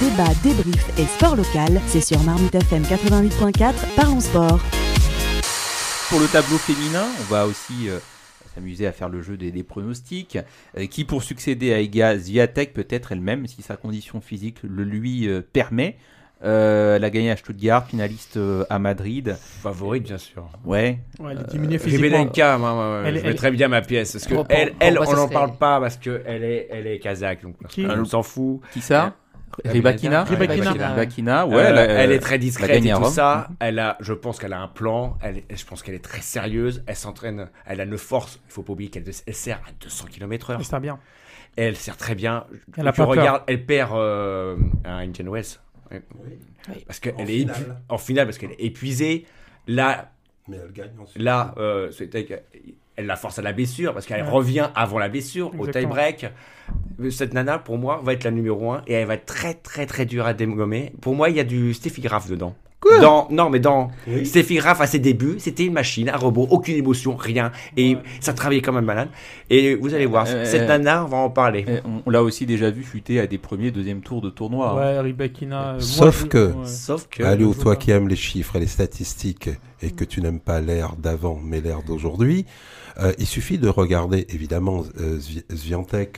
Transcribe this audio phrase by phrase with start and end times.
[0.00, 4.60] Débat, débrief et sport local, c'est sur Marmite FM 88.4, parlons sport.
[6.10, 7.98] Pour le tableau féminin, on va aussi euh,
[8.54, 10.38] s'amuser à faire le jeu des, des pronostics.
[10.76, 14.84] Euh, qui pour succéder à Iga Swiatek peut être elle-même, si sa condition physique le
[14.84, 15.96] lui euh, permet.
[16.44, 19.36] Euh, elle a gagné à Stuttgart, finaliste euh, à Madrid.
[19.62, 20.46] Favorite, bien sûr.
[20.66, 20.98] Ouais.
[21.18, 22.04] Ouais, elle est diminuée physiquement.
[22.04, 24.12] Ribelenka, moi, moi, Elle je est- mets elle- très bien ma pièce.
[24.12, 27.40] Parce que elle, elle on n'en serait- parle pas parce qu'elle est, elle est kazakh.
[27.42, 28.60] Donc, Qui on s'en fout.
[28.74, 29.14] Qui ça?
[29.64, 30.72] Ribakina Rybakina.
[30.72, 31.54] Rybakina, ouais.
[31.56, 33.10] Euh, elle, a- elle est très elle a discrète et tout Rome.
[33.12, 33.48] ça.
[33.60, 35.16] Elle a, je pense qu'elle a un plan.
[35.22, 36.82] Elle, je pense qu'elle est très sérieuse.
[36.86, 37.48] Elle s'entraîne.
[37.64, 38.40] Elle a une force.
[38.48, 40.58] Il faut pas oublier qu'elle elle sert à 200 km/h.
[40.58, 40.98] Mais c'est bien.
[41.56, 42.44] Elle sert très bien.
[42.76, 43.08] Elle a tu pas peur.
[43.08, 45.44] regardes, elle perd euh, à Indian Wells.
[45.90, 45.98] Oui.
[46.86, 47.52] Parce qu'elle En est épu-
[47.88, 49.24] en finale parce qu'elle est épuisée.
[49.68, 50.10] Là,
[50.48, 51.22] Mais elle gagne ensuite.
[51.22, 51.90] là, euh,
[52.96, 54.28] elle la force à la blessure parce qu'elle Ouais.
[54.28, 56.26] revient avant la blessure au tie-break.
[57.10, 59.86] Cette nana, pour moi, va être la numéro 1 et elle va être très très
[59.86, 60.92] très dure à dégommer.
[61.00, 62.54] Pour moi, il y a du Steffi Graf dedans.
[63.00, 64.24] dans, non, mais dans Oui.
[64.24, 67.50] Steffi Graf à ses débuts, c'était une machine, un robot, aucune émotion, rien.
[67.76, 69.08] Et ça travaillait comme un malade.
[69.50, 71.64] Et vous allez voir, Euh, cette euh, nana, on va en parler.
[71.66, 74.70] Et On, on l'a aussi déjà vu chuter à des premiers, deuxième tours de tournoi.
[74.70, 75.00] hein.
[75.02, 75.12] Ouais,
[75.52, 76.66] euh, Sauf moi, que- ouais.
[76.66, 77.24] Sauf que.
[77.24, 79.50] Allô, toi qui aimes les chiffres et les statistiques
[79.82, 82.46] et que tu n'aimes pas l'ère d'avant mais l'ère d'aujourd'hui,
[82.98, 85.18] euh, il suffit de regarder évidemment euh,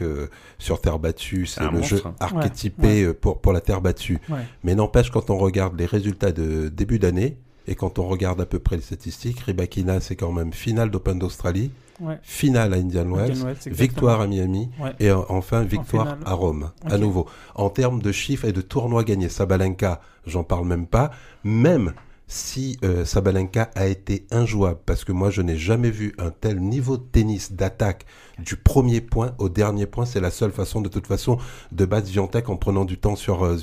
[0.00, 0.26] euh,
[0.58, 2.12] sur terre battue, c'est le jeu monstre.
[2.20, 4.18] archétypé euh, pour, pour la terre battue.
[4.28, 4.38] Ouais.
[4.64, 8.46] Mais n'empêche, quand on regarde les résultats de début d'année et quand on regarde à
[8.46, 12.20] peu près les statistiques, Rybakina c'est quand même finale d'Open d'Australie, Ouais.
[12.22, 14.92] finale à Indian Indian Wells, victoire à Miami Ouais.
[15.00, 17.26] et enfin victoire à Rome, à nouveau.
[17.56, 21.10] En termes de chiffres et de tournois gagnés, Sabalenka, j'en parle même pas,
[21.42, 21.92] même
[22.28, 26.60] si euh, Sabalenka a été injouable, parce que moi je n'ai jamais vu un tel
[26.60, 28.04] niveau de tennis d'attaque
[28.38, 31.38] du premier point au dernier point, c'est la seule façon de toute façon
[31.72, 33.56] de battre Swiatek en prenant du temps sur euh.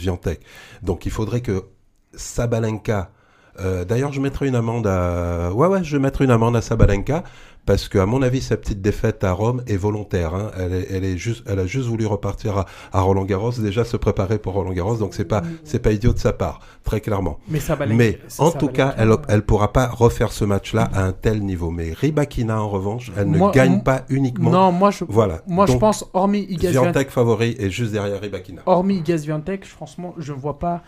[0.82, 1.66] Donc il faudrait que
[2.14, 3.12] Sabalenka
[3.60, 5.52] euh, D'ailleurs, je mettrai une amende à.
[5.54, 7.24] Ouais, ouais, je mettre une amende à Sabalenka
[7.66, 10.36] parce que, à mon avis, sa petite défaite à Rome est volontaire.
[10.36, 10.52] hein.
[10.56, 13.84] Elle, est, elle est juste, elle a juste voulu repartir à, à Roland Garros, déjà
[13.84, 17.02] se préparer pour Roland Garros, donc c'est pas, c'est pas idiot de sa part, très
[17.02, 17.40] clairement.
[17.48, 21.12] Mais Sabalenka- Mais en tout cas, elle, elle pourra pas refaire ce match-là à un
[21.12, 21.72] tel niveau.
[21.72, 24.52] Mais Rybakina, en revanche, elle ne Moi- gagne pas uniquement.
[24.52, 25.42] Non, moi je, Voilà.
[25.48, 28.62] moi je pense, hormis Iga Swiatek, Swiatek favori est juste derrière Rybakina.
[28.68, 30.84] hormis Iga Swiatek, franchement, je ne vois pas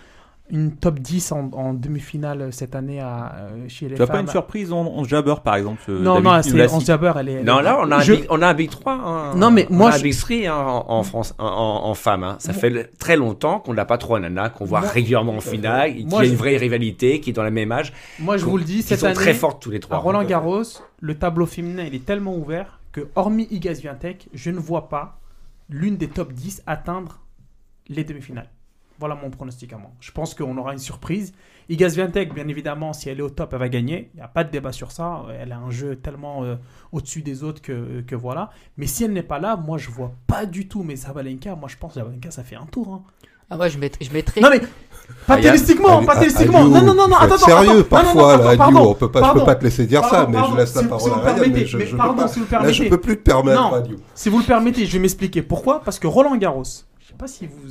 [0.50, 4.16] une top 10 en, en demi-finale cette année à, euh, chez les Tu as femmes.
[4.16, 7.12] pas une surprise en, en jabber par exemple euh, Non, non, tu c'est en jabber,
[7.20, 7.32] elle est.
[7.34, 8.94] elle Non, est- là, on a, un je- big, on a un Big 3.
[8.94, 9.36] hein.
[9.36, 11.90] Non, mais On moi, a un je- Big 3 hein, en, en France, en, en,
[11.90, 12.24] en femme.
[12.24, 12.36] hein.
[12.40, 15.96] Ça fait très longtemps qu'on n'a pas trop nana, qu'on voit Moi- régulièrement en finale,
[15.96, 17.92] qui Moi, a je- une vraie rivalité, qui est dans la même âge.
[18.20, 19.98] Moi, je vous le dis, cette sont année, très fortes tous les à trois.
[19.98, 20.64] Roland Garros,
[21.02, 25.20] le tableau féminin, il est tellement ouvert que, hormis Iga Swiatek, je ne vois pas
[25.70, 27.20] l'une des top 10 atteindre
[27.90, 28.50] les demi-finales.
[29.00, 29.92] Voilà mon pronostic à moi.
[30.00, 31.34] Je pense qu'on aura une surprise.
[31.70, 34.10] Iga Swiatek, bien évidemment, si elle est au top, elle va gagner.
[34.14, 35.24] Il n'y a pas de débat sur ça.
[35.40, 36.56] Elle a un jeu tellement euh,
[36.92, 38.50] au-dessus des autres que, que voilà.
[38.78, 40.84] Mais si elle n'est pas là, moi, je vois pas du tout.
[40.84, 42.94] Mais Sabalenka, moi, je pense que Sabalenka, ça fait un tour.
[42.94, 43.02] hein.
[43.50, 44.04] Ah, moi, je mettrais.
[44.04, 44.42] Je mettrais...
[44.42, 44.60] Non mais
[45.26, 46.16] pas Ah, tennistiquement, pas
[46.46, 49.64] Non non non non, attends sérieux parfois, là, on peut pas, je peux pas te
[49.64, 52.22] laisser dire ça, mais pardon, je laisse la parole à Ryan, permettez, mais je, pardon,
[52.24, 52.28] pas.
[52.28, 52.90] si vous le Là, je permettez.
[52.90, 53.84] peux plus te permettre, Non.
[54.14, 55.80] Si vous le permettez, je vais m'expliquer pourquoi.
[55.80, 56.64] Parce que Roland Garros,
[57.18, 57.68] pas si vous,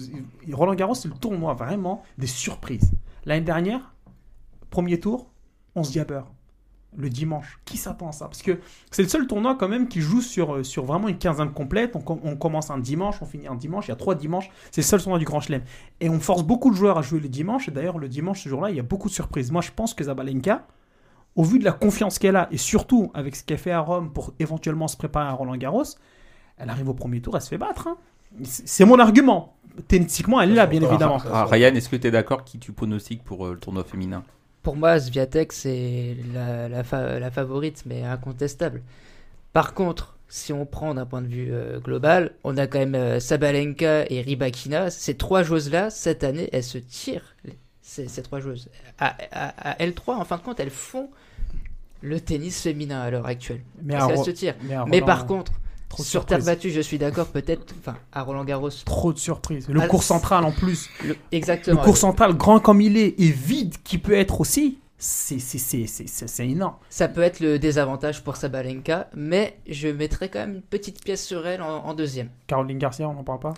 [0.53, 2.93] Roland Garros, c'est le tournoi vraiment des surprises.
[3.25, 3.95] L'année dernière,
[4.71, 5.31] premier tour,
[5.75, 6.23] on se jabber.
[6.99, 8.25] Le dimanche, qui s'attend à ça?
[8.27, 8.59] Parce que
[8.91, 11.95] c'est le seul tournoi quand même qui joue sur, euh, sur vraiment une quinzaine complète.
[11.95, 13.89] On, com- on commence un dimanche, on finit un dimanche.
[13.89, 14.49] Il y a trois dimanches.
[14.71, 15.63] C'est le seul tournoi du Grand Chelem.
[16.01, 17.69] Et on force beaucoup de joueurs à jouer le dimanche.
[17.69, 19.53] Et d'ailleurs, le dimanche, ce jour-là, il y a beaucoup de surprises.
[19.53, 20.67] Moi, je pense que Zabalenka,
[21.35, 24.11] au vu de la confiance qu'elle a, et surtout avec ce qu'elle fait à Rome
[24.11, 25.85] pour éventuellement se préparer à Roland Garros,
[26.57, 27.89] elle arrive au premier tour, elle se fait battre.
[27.89, 27.99] hein.
[28.45, 29.57] C'est mon argument.
[29.89, 31.19] Tennistiquement, elle est là, bien évidemment.
[31.33, 34.25] Ah, Ryan, est-ce que tu es d'accord qui tu pronostiques pour euh, le tournoi féminin?
[34.63, 38.83] Pour moi, Sviatek, c'est la, la, fa- la favorite, mais incontestable.
[39.53, 42.95] Par contre, si on prend d'un point de vue euh, global, on a quand même
[42.97, 44.91] euh, Sabalenka et Rybakina.
[44.91, 47.37] Ces trois joueuses-là, cette année, elles se tirent,
[47.81, 48.69] ces, ces trois joueuses.
[48.99, 51.11] À, à, à L3, en fin de compte, elles font
[52.03, 53.61] le tennis féminin à l'heure actuelle.
[53.83, 54.55] Mais, Parce à se tirent.
[54.63, 55.53] mais Mais par contre,
[55.97, 58.71] trop de sur terre battue, je suis d'accord, peut-être, enfin, à Roland Garros.
[58.85, 59.69] Trop de surprises.
[59.69, 60.89] Le Ah, cours central en plus.
[61.03, 61.83] le- Le exactement.
[61.83, 65.87] cours central, grand comme il est, et vide qui peut être aussi, c'est c'est- c'est-
[65.87, 66.75] c'est- c'est- c'est énorme.
[66.91, 71.25] Ça peut être le désavantage pour Sabalenka, mais je mettrais quand même une petite pièce
[71.25, 72.29] sur elle en, en deuxième.
[72.47, 73.55] Caroline Garcia, on n'en parle pas?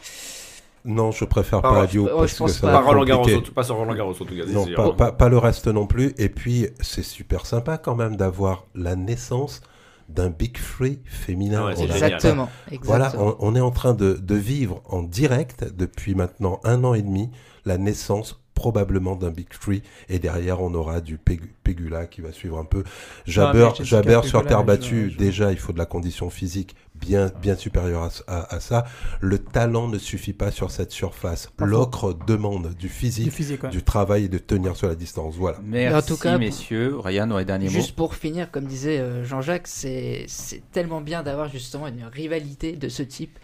[0.84, 2.66] Non, je préfère Pas- pas Aliou ouais, parce je que pense ça pas.
[2.72, 3.50] va Pas Roland Garros, compliquer.
[3.50, 4.44] pas sur Roland Garros en tout cas.
[4.46, 4.96] Non, c'est pas, sûr.
[4.96, 6.14] pas- pas le reste non plus.
[6.18, 9.60] Et puis, c'est super sympa quand même d'avoir la naissance
[10.08, 11.60] d'un Big Free féminin.
[11.62, 11.84] Ah ouais, On.
[11.84, 12.50] Exactement.
[12.82, 16.94] Voilà, on, on est en train de, de vivre en direct depuis maintenant un an
[16.94, 17.30] et demi
[17.64, 22.32] la naissance probablement d'un Big Free et derrière on aura du Peg- Pegula qui va
[22.32, 22.82] suivre un peu.
[23.24, 27.30] Jabber, mais Jessica Jabber sur terre battue, déjà il faut de la condition physique bien,
[27.40, 28.84] bien supérieure à, à- à ça.
[29.20, 31.50] Le talent ne suffit pas sur cette surface.
[31.58, 33.70] L'ocre demande du Du physique, ouais.
[33.70, 35.36] du travail et de tenir sur la distance.
[35.36, 35.58] Voilà.
[35.64, 36.96] Merci, en tout cas, messieurs.
[36.98, 38.06] Ryan, aurait dernier Juste mot.
[38.06, 42.88] pour finir, comme disait euh, Jean-Jacques, c'est c'est tellement bien d'avoir justement une rivalité de
[42.88, 43.38] ce type.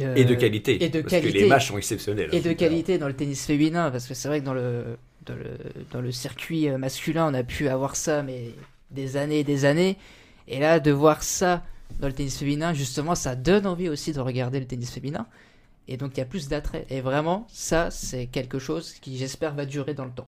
[0.00, 0.82] Euh, Et de qualité.
[0.84, 1.40] et de parce que qualité.
[1.40, 2.28] les matchs sont exceptionnels.
[2.32, 4.96] et de qualité dans le tennis féminin, parce que c'est vrai que dans le,
[5.26, 5.44] dans le,
[5.92, 8.50] dans le circuit euh, masculin, on a pu avoir ça, mais
[8.90, 9.96] des années et des années.
[10.46, 11.64] Et là, de voir ça
[12.00, 15.26] dans le tennis féminin, justement, ça donne envie aussi de regarder le tennis féminin.
[15.88, 16.86] Et donc, il y a plus d'attrait.
[16.90, 20.16] Et vraiment, ça, c'est quelque chose qui, j'espère, va durer dans le temps.